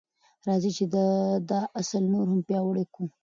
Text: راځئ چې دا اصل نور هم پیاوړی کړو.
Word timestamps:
راځئ 0.47 0.71
چې 0.77 0.85
دا 1.49 1.61
اصل 1.79 2.03
نور 2.13 2.25
هم 2.31 2.39
پیاوړی 2.47 2.85
کړو. 2.93 3.05